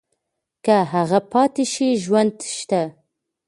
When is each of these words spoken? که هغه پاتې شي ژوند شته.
که 0.65 0.75
هغه 0.93 1.19
پاتې 1.31 1.63
شي 1.73 1.87
ژوند 2.03 2.35
شته. 2.57 2.81